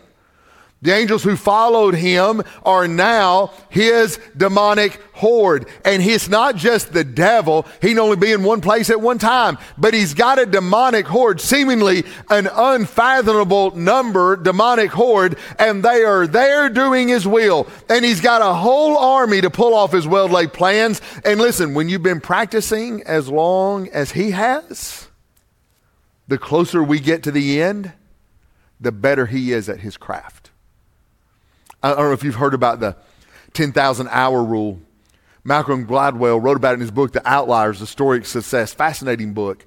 [0.82, 5.67] The angels who followed him are now his demonic horde.
[5.86, 7.67] And he's not just the devil.
[7.84, 9.60] He can only be in one place at one time.
[9.77, 15.38] But he's got a demonic horde, seemingly an unfathomable number demonic horde.
[15.60, 17.67] And they are there doing his will.
[17.88, 20.99] And he's got a whole army to pull off his well laid plans.
[21.23, 25.10] And listen, when you've been practicing as long as he has,
[26.27, 27.93] the closer we get to the end,
[28.81, 30.49] the better he is at his craft.
[31.81, 32.97] I don't know if you've heard about the
[33.53, 34.79] 10,000 hour rule.
[35.43, 38.73] Malcolm Gladwell wrote about it in his book, The Outliers, The Story of Success.
[38.73, 39.65] Fascinating book.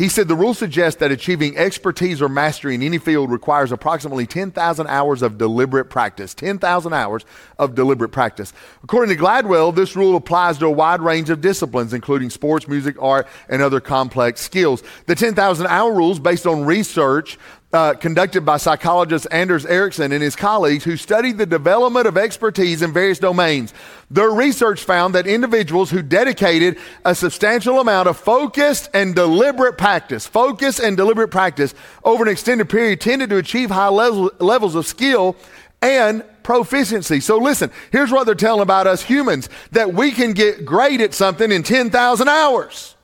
[0.00, 4.26] He said the rule suggests that achieving expertise or mastery in any field requires approximately
[4.26, 6.32] 10,000 hours of deliberate practice.
[6.32, 7.26] 10,000 hours
[7.58, 8.54] of deliberate practice.
[8.82, 12.96] According to Gladwell, this rule applies to a wide range of disciplines, including sports, music,
[12.98, 14.82] art, and other complex skills.
[15.04, 17.38] The 10,000 hour rule is based on research
[17.72, 22.82] uh, conducted by psychologist Anders Ericsson and his colleagues who studied the development of expertise
[22.82, 23.72] in various domains.
[24.10, 30.26] Their research found that individuals who dedicated a substantial amount of focused and deliberate practice,
[30.26, 34.84] focus and deliberate practice over an extended period tended to achieve high level, levels of
[34.84, 35.36] skill
[35.80, 37.20] and proficiency.
[37.20, 41.14] So listen, here's what they're telling about us humans that we can get great at
[41.14, 42.96] something in 10,000 hours.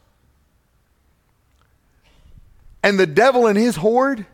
[2.82, 4.26] And the devil and his horde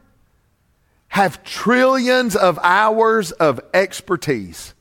[1.12, 4.72] have trillions of hours of expertise,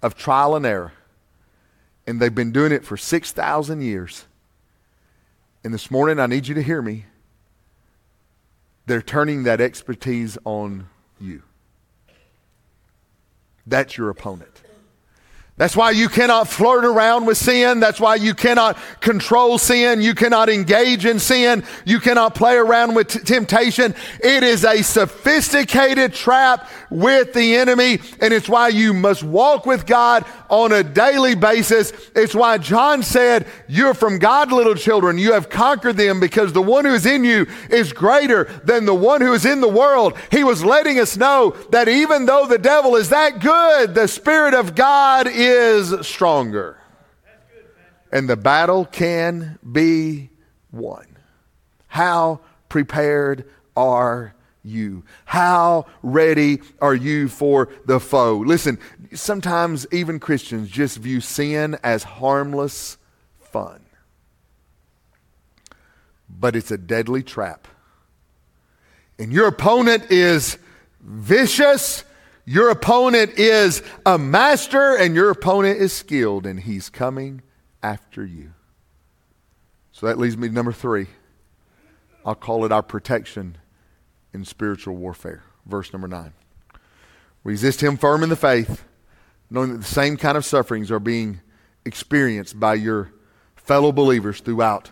[0.00, 0.92] of trial and error,
[2.06, 4.26] And they've been doing it for 6,000 years.
[5.64, 7.06] And this morning, I need you to hear me.
[8.86, 10.88] They're turning that expertise on
[11.20, 11.42] you.
[13.66, 14.51] That's your opponent.
[15.62, 17.78] That's why you cannot flirt around with sin.
[17.78, 20.02] That's why you cannot control sin.
[20.02, 21.62] You cannot engage in sin.
[21.84, 23.94] You cannot play around with t- temptation.
[24.18, 29.86] It is a sophisticated trap with the enemy, and it's why you must walk with
[29.86, 31.92] God on a daily basis.
[32.16, 35.16] It's why John said, You're from God, little children.
[35.16, 38.94] You have conquered them because the one who is in you is greater than the
[38.94, 40.18] one who is in the world.
[40.32, 44.54] He was letting us know that even though the devil is that good, the Spirit
[44.54, 45.51] of God is
[46.02, 46.78] stronger.
[48.10, 50.30] And the battle can be
[50.70, 51.06] won.
[51.88, 53.44] How prepared
[53.76, 55.04] are you?
[55.24, 58.36] How ready are you for the foe?
[58.38, 58.78] Listen,
[59.14, 62.98] sometimes even Christians just view sin as harmless
[63.40, 63.80] fun.
[66.28, 67.68] But it's a deadly trap.
[69.18, 70.58] And your opponent is
[71.00, 72.04] vicious
[72.44, 77.42] your opponent is a master and your opponent is skilled and he's coming
[77.82, 78.52] after you.
[79.92, 81.06] So that leads me to number three.
[82.24, 83.58] I'll call it our protection
[84.32, 85.42] in spiritual warfare.
[85.66, 86.32] Verse number nine.
[87.44, 88.84] Resist him firm in the faith,
[89.50, 91.40] knowing that the same kind of sufferings are being
[91.84, 93.12] experienced by your
[93.56, 94.90] fellow believers throughout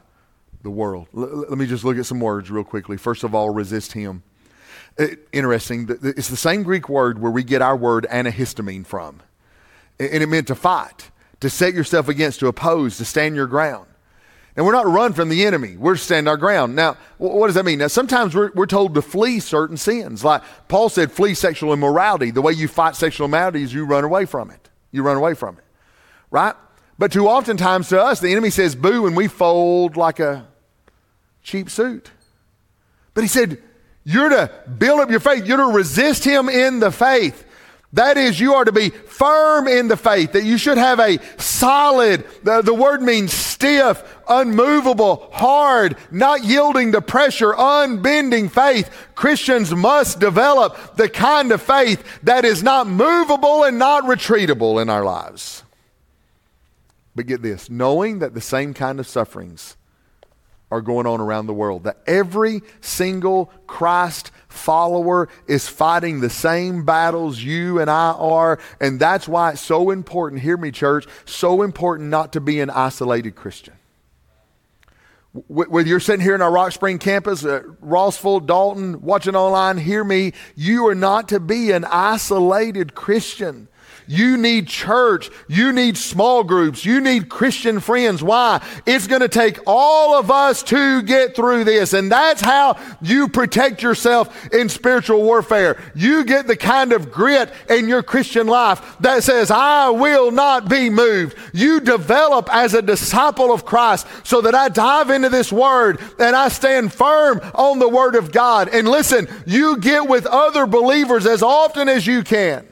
[0.63, 1.09] the world.
[1.17, 2.97] L- let me just look at some words real quickly.
[2.97, 4.23] First of all, resist him.
[4.99, 5.89] Uh, interesting.
[6.03, 9.21] It's the same Greek word where we get our word antihistamine from.
[9.99, 13.87] And it meant to fight, to set yourself against, to oppose, to stand your ground.
[14.57, 15.77] And we're not run from the enemy.
[15.77, 16.75] We're stand our ground.
[16.75, 17.79] Now, what does that mean?
[17.79, 20.25] Now, sometimes we're, we're told to flee certain sins.
[20.25, 22.31] Like Paul said, flee sexual immorality.
[22.31, 24.69] The way you fight sexual immorality is you run away from it.
[24.91, 25.65] You run away from it.
[26.31, 26.55] Right?
[26.99, 30.47] But too oftentimes to us, the enemy says boo and we fold like a
[31.43, 32.11] cheap suit.
[33.15, 33.63] But he said,
[34.05, 35.47] you're to build up your faith.
[35.47, 37.47] You're to resist him in the faith.
[37.93, 41.19] That is, you are to be firm in the faith, that you should have a
[41.39, 48.89] solid, the, the word means stiff, unmovable, hard, not yielding to pressure, unbending faith.
[49.17, 54.89] Christians must develop the kind of faith that is not movable and not retreatable in
[54.89, 55.65] our lives.
[57.17, 59.77] But get this knowing that the same kind of sufferings
[60.71, 61.85] are going on around the world.
[61.85, 68.59] That every single Christ follower is fighting the same battles you and I are.
[68.81, 72.71] And that's why it's so important, hear me, church, so important not to be an
[72.71, 73.75] isolated Christian.
[75.33, 80.03] Whether you're sitting here in our Rock Spring campus, uh, Rossville, Dalton, watching online, hear
[80.03, 80.33] me.
[80.57, 83.69] You are not to be an isolated Christian.
[84.11, 85.31] You need church.
[85.47, 86.85] You need small groups.
[86.85, 88.25] You need Christian friends.
[88.25, 88.61] Why?
[88.85, 91.93] It's going to take all of us to get through this.
[91.93, 95.81] And that's how you protect yourself in spiritual warfare.
[95.95, 100.69] You get the kind of grit in your Christian life that says, I will not
[100.69, 101.39] be moved.
[101.53, 106.35] You develop as a disciple of Christ so that I dive into this word and
[106.35, 108.71] I stand firm on the word of God.
[108.71, 112.67] And listen, you get with other believers as often as you can.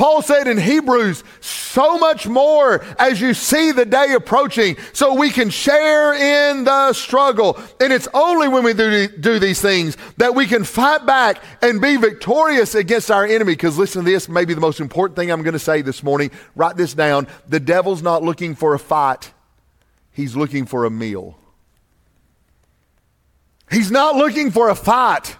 [0.00, 5.28] Paul said in Hebrews, so much more as you see the day approaching, so we
[5.28, 7.60] can share in the struggle.
[7.78, 11.82] And it's only when we do, do these things that we can fight back and
[11.82, 13.52] be victorious against our enemy.
[13.52, 16.30] Because listen to this, maybe the most important thing I'm going to say this morning.
[16.56, 17.26] Write this down.
[17.50, 19.34] The devil's not looking for a fight,
[20.12, 21.36] he's looking for a meal.
[23.70, 25.36] He's not looking for a fight.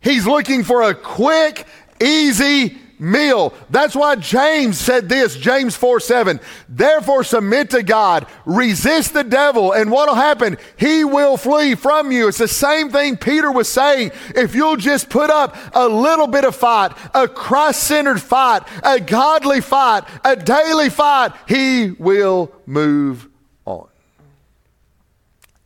[0.00, 1.68] He's looking for a quick,
[2.02, 3.52] easy meal.
[3.70, 6.40] That's why James said this, James 4 7.
[6.68, 10.56] Therefore, submit to God, resist the devil, and what will happen?
[10.76, 12.28] He will flee from you.
[12.28, 14.12] It's the same thing Peter was saying.
[14.34, 18.98] If you'll just put up a little bit of fight, a Christ centered fight, a
[19.00, 23.28] godly fight, a daily fight, he will move
[23.64, 23.88] on.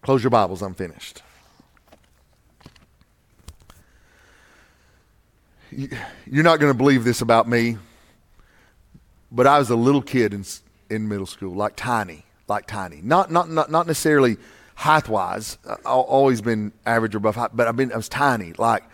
[0.02, 1.22] Close your Bibles, I'm finished.
[5.70, 7.78] You're not going to believe this about me,
[9.30, 10.44] but I was a little kid in,
[10.88, 13.00] in middle school, like tiny, like tiny.
[13.02, 14.36] Not, not, not, not necessarily
[14.74, 15.58] height wise.
[15.68, 18.52] I've uh, always been average or above height, but I've been, I was tiny.
[18.54, 18.84] Like,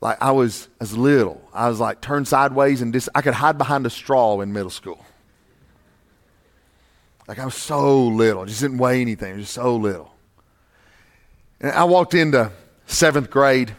[0.00, 1.40] like I was as little.
[1.52, 4.70] I was like turned sideways and just, I could hide behind a straw in middle
[4.70, 5.04] school.
[7.26, 10.12] Like I was so little, just didn't weigh anything, just so little.
[11.60, 12.50] And I walked into
[12.86, 13.74] seventh grade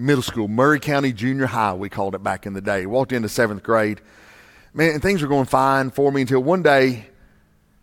[0.00, 2.86] middle school, Murray County Junior High, we called it back in the day.
[2.86, 4.00] Walked into seventh grade.
[4.72, 7.06] man, things were going fine for me until one day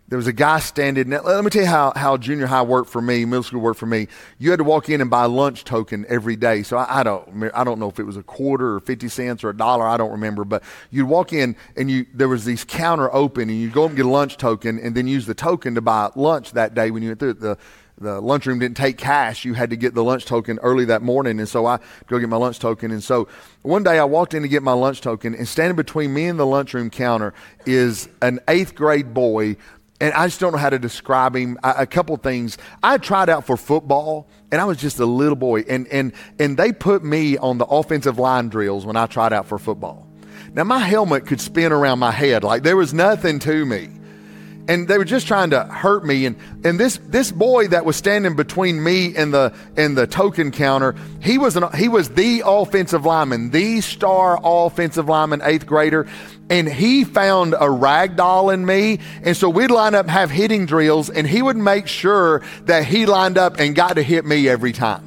[0.09, 1.09] there was a guy standing.
[1.09, 3.79] Now, let me tell you how, how junior high worked for me, middle school worked
[3.79, 4.07] for me.
[4.39, 6.63] You had to walk in and buy a lunch token every day.
[6.63, 9.43] So I, I don't I don't know if it was a quarter or fifty cents
[9.43, 9.85] or a dollar.
[9.85, 10.45] I don't remember.
[10.45, 13.97] But you'd walk in and you there was these counter open and you'd go and
[13.97, 17.03] get a lunch token and then use the token to buy lunch that day when
[17.03, 17.57] you went through the
[17.99, 19.43] the lunchroom didn't take cash.
[19.43, 21.39] You had to get the lunch token early that morning.
[21.39, 22.91] And so I go get my lunch token.
[22.91, 23.27] And so
[23.63, 26.39] one day I walked in to get my lunch token, and standing between me and
[26.39, 27.33] the lunchroom counter
[27.65, 29.57] is an eighth grade boy.
[29.99, 31.57] And I just don't know how to describe him.
[31.63, 32.59] I, a couple things.
[32.83, 35.61] I tried out for football, and I was just a little boy.
[35.61, 39.47] And, and, and they put me on the offensive line drills when I tried out
[39.47, 40.07] for football.
[40.53, 42.43] Now, my helmet could spin around my head.
[42.43, 43.89] Like there was nothing to me
[44.67, 46.25] and they were just trying to hurt me.
[46.25, 50.51] And, and this, this boy that was standing between me and the, and the token
[50.51, 56.07] counter, he was, an, he was the offensive lineman, the star offensive lineman, eighth grader.
[56.49, 58.99] And he found a rag doll in me.
[59.23, 63.05] And so we'd line up, have hitting drills, and he would make sure that he
[63.05, 65.03] lined up and got to hit me every time.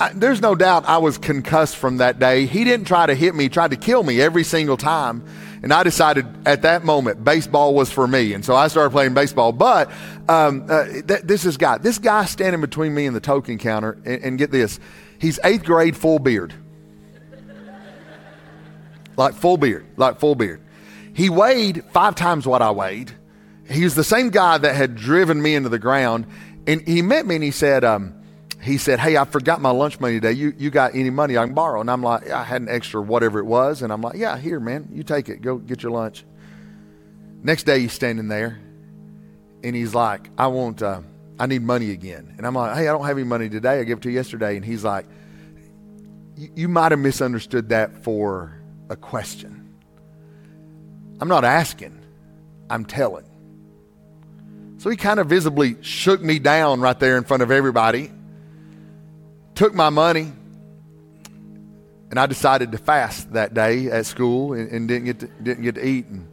[0.00, 2.46] I, there's no doubt I was concussed from that day.
[2.46, 5.22] He didn't try to hit me, tried to kill me every single time.
[5.62, 8.32] And I decided at that moment baseball was for me.
[8.32, 9.52] And so I started playing baseball.
[9.52, 9.90] But
[10.28, 11.78] um, uh, th- this is guy.
[11.78, 14.80] This guy standing between me and the token counter, and, and get this,
[15.18, 16.54] he's eighth grade, full beard.
[19.16, 20.62] like full beard, like full beard.
[21.12, 23.12] He weighed five times what I weighed.
[23.68, 26.26] He was the same guy that had driven me into the ground.
[26.66, 28.19] And he met me and he said, um,
[28.62, 30.32] he said, Hey, I forgot my lunch money today.
[30.32, 31.80] You, you got any money I can borrow?
[31.80, 33.82] And I'm like, I had an extra whatever it was.
[33.82, 35.40] And I'm like, Yeah, here, man, you take it.
[35.40, 36.24] Go get your lunch.
[37.42, 38.60] Next day, he's standing there
[39.64, 41.00] and he's like, I want, uh,
[41.38, 42.34] I need money again.
[42.36, 43.80] And I'm like, Hey, I don't have any money today.
[43.80, 44.56] I gave it to you yesterday.
[44.56, 45.06] And he's like,
[46.36, 49.78] You might have misunderstood that for a question.
[51.18, 51.98] I'm not asking,
[52.68, 53.24] I'm telling.
[54.78, 58.10] So he kind of visibly shook me down right there in front of everybody
[59.60, 60.32] took my money,
[62.08, 65.64] and I decided to fast that day at school and, and didn't, get to, didn't
[65.64, 66.06] get to eat.
[66.06, 66.26] And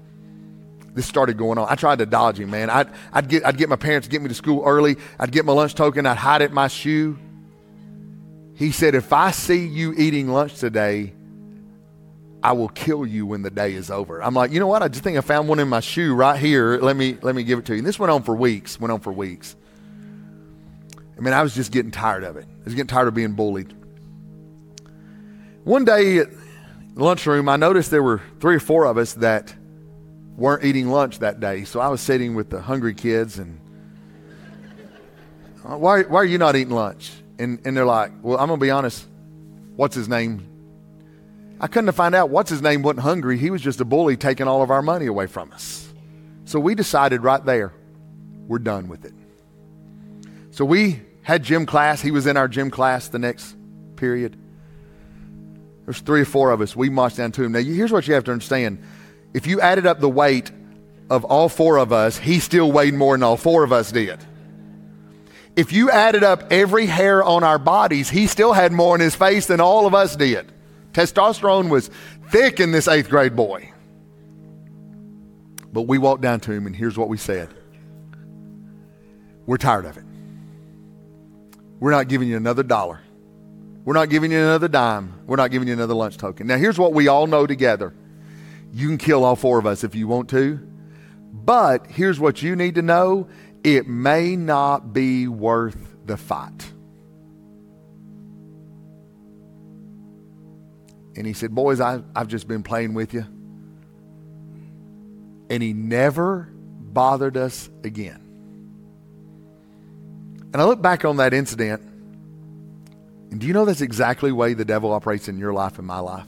[0.94, 1.68] this started going on.
[1.70, 2.70] I tried to dodge him, man.
[2.70, 4.96] I'd, I'd, get, I'd get my parents to get me to school early.
[5.20, 6.06] I'd get my lunch token.
[6.06, 7.20] I'd hide it in my shoe.
[8.56, 11.14] He said, If I see you eating lunch today,
[12.42, 14.24] I will kill you when the day is over.
[14.24, 14.84] I'm like, you know what?
[14.84, 16.78] I just think I found one in my shoe right here.
[16.78, 17.80] Let me let me give it to you.
[17.80, 18.80] And this went on for weeks.
[18.80, 19.58] Went on for weeks.
[21.18, 22.45] I mean, I was just getting tired of it.
[22.45, 23.74] I was getting tired of being bullied.
[25.63, 26.30] One day at
[26.95, 29.53] lunchroom, I noticed there were three or four of us that
[30.36, 31.63] weren't eating lunch that day.
[31.63, 33.59] So I was sitting with the hungry kids and,
[35.68, 37.11] uh, why, why are you not eating lunch?
[37.39, 39.05] And, and they're like, well, I'm going to be honest.
[39.76, 40.47] What's his name?
[41.59, 43.38] I couldn't find out what's his name wasn't hungry.
[43.38, 45.91] He was just a bully taking all of our money away from us.
[46.45, 47.74] So we decided right there,
[48.47, 49.13] we're done with it.
[50.58, 52.01] So we had gym class.
[52.01, 53.55] He was in our gym class the next
[53.95, 54.36] period.
[55.86, 56.76] There's three or four of us.
[56.76, 57.51] We marched down to him.
[57.51, 58.84] Now, here's what you have to understand.
[59.36, 60.49] If you added up the weight
[61.12, 64.18] of all four of us, he still weighed more than all four of us did.
[65.55, 69.14] If you added up every hair on our bodies, he still had more in his
[69.14, 70.51] face than all of us did.
[70.91, 71.91] Testosterone was
[72.30, 73.72] thick in this eighth grade boy.
[75.72, 77.53] But we walked down to him, and here's what we said
[79.45, 80.07] We're tired of it.
[81.80, 83.02] We're not giving you another dollar.
[83.86, 85.14] We're not giving you another dime.
[85.26, 86.48] We're not giving you another lunch token.
[86.48, 87.94] Now, here's what we all know together
[88.74, 90.60] you can kill all four of us if you want to.
[91.32, 93.30] But here's what you need to know
[93.64, 96.72] it may not be worth the fight.
[101.16, 103.26] And he said, Boys, I, I've just been playing with you.
[105.50, 108.27] And he never bothered us again.
[110.54, 111.82] And I look back on that incident,
[113.32, 115.86] and do you know that's exactly the way the devil operates in your life and
[115.86, 116.28] my life?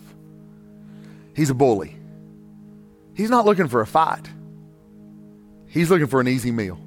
[1.35, 1.95] He's a bully.
[3.13, 4.27] He's not looking for a fight.
[5.67, 6.79] He's looking for an easy meal.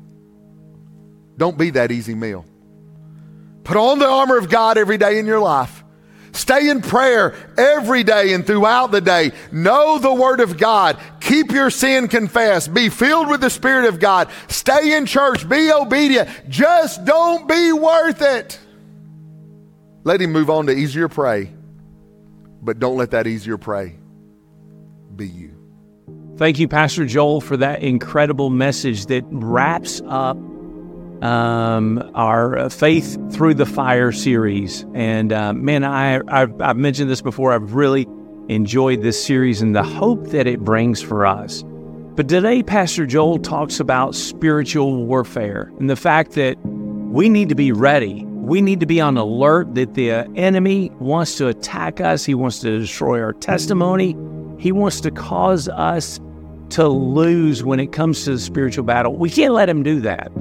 [1.37, 2.45] Don't be that easy meal.
[3.65, 5.82] Put on the armor of God every day in your life.
[6.33, 9.33] Stay in prayer every day and throughout the day.
[9.51, 10.99] Know the Word of God.
[11.21, 12.73] Keep your sin confessed.
[12.73, 14.31] Be filled with the Spirit of God.
[14.49, 15.49] Stay in church.
[15.49, 16.29] Be obedient.
[16.49, 18.59] Just don't be worth it.
[20.05, 21.53] Let Him move on to easier prey,
[22.63, 23.97] but don't let that easier prey
[25.15, 25.53] be you.
[26.39, 30.39] Thank you, Pastor Joel, for that incredible message that wraps up
[31.23, 34.85] um, our Faith Through the Fire series.
[34.93, 37.53] And uh, man, I, I've, I've mentioned this before.
[37.53, 38.07] I've really
[38.49, 41.63] enjoyed this series and the hope that it brings for us.
[42.15, 47.55] But today, Pastor Joel talks about spiritual warfare and the fact that we need to
[47.55, 48.25] be ready.
[48.25, 52.25] We need to be on alert that the enemy wants to attack us.
[52.25, 54.17] He wants to destroy our testimony.
[54.59, 56.21] He wants to cause us
[56.71, 59.17] to lose when it comes to the spiritual battle.
[59.17, 60.33] We can't let him do that.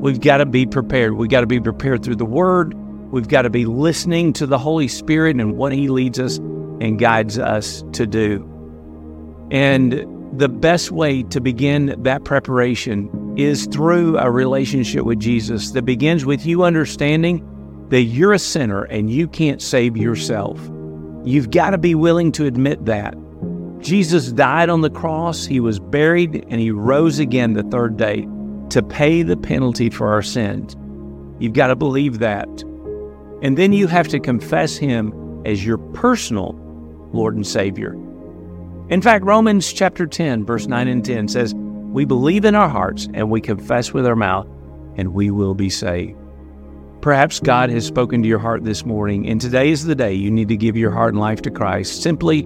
[0.00, 1.14] We've got to be prepared.
[1.14, 2.72] We've got to be prepared through the Word.
[3.10, 7.00] We've got to be listening to the Holy Spirit and what He leads us and
[7.00, 8.46] guides us to do.
[9.50, 10.06] And
[10.38, 16.24] the best way to begin that preparation is through a relationship with Jesus that begins
[16.24, 17.44] with you understanding
[17.88, 20.60] that you're a sinner and you can't save yourself.
[21.24, 23.16] You've got to be willing to admit that.
[23.80, 28.28] Jesus died on the cross, He was buried, and He rose again the third day
[28.70, 30.76] to pay the penalty for our sins.
[31.38, 32.48] You've got to believe that.
[33.42, 36.54] And then you have to confess Him as your personal
[37.12, 37.94] Lord and Savior.
[38.90, 43.08] In fact, Romans chapter 10, verse 9 and 10 says, We believe in our hearts
[43.14, 44.48] and we confess with our mouth,
[44.96, 46.18] and we will be saved.
[47.00, 50.30] Perhaps God has spoken to your heart this morning, and today is the day you
[50.30, 52.02] need to give your heart and life to Christ.
[52.02, 52.40] Simply,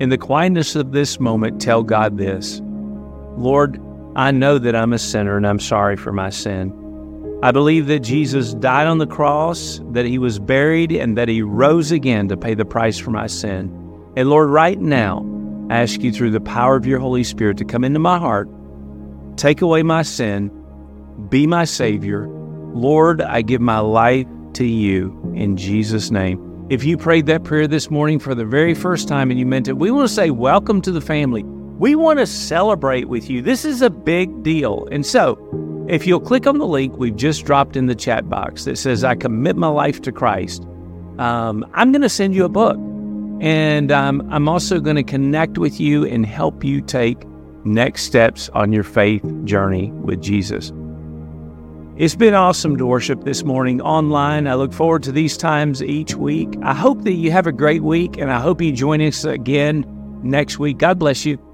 [0.00, 2.60] in the quietness of this moment, tell God this
[3.36, 3.80] Lord,
[4.16, 6.72] I know that I'm a sinner and I'm sorry for my sin.
[7.42, 11.42] I believe that Jesus died on the cross, that he was buried, and that he
[11.42, 13.68] rose again to pay the price for my sin.
[14.16, 15.26] And Lord, right now,
[15.68, 18.48] I ask you through the power of your Holy Spirit to come into my heart,
[19.36, 20.50] take away my sin,
[21.28, 22.28] be my Savior.
[22.28, 26.66] Lord, I give my life to you in Jesus' name.
[26.70, 29.68] If you prayed that prayer this morning for the very first time and you meant
[29.68, 31.44] it, we want to say, Welcome to the family.
[31.78, 33.42] We want to celebrate with you.
[33.42, 34.86] This is a big deal.
[34.92, 35.38] And so,
[35.88, 39.02] if you'll click on the link we've just dropped in the chat box that says,
[39.02, 40.62] I commit my life to Christ,
[41.18, 42.76] um, I'm going to send you a book.
[43.40, 47.18] And um, I'm also going to connect with you and help you take
[47.64, 50.72] next steps on your faith journey with Jesus.
[51.96, 54.46] It's been awesome to worship this morning online.
[54.46, 56.54] I look forward to these times each week.
[56.62, 59.84] I hope that you have a great week, and I hope you join us again
[60.22, 60.78] next week.
[60.78, 61.53] God bless you.